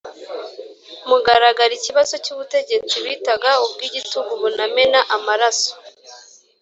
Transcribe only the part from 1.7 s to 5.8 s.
ikibazo cy'ubutegetsi bitaga ubwigitugu bunamena amaraso.